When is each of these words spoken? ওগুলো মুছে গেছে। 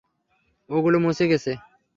ওগুলো 0.69 0.97
মুছে 0.99 1.25
গেছে। 1.27 1.51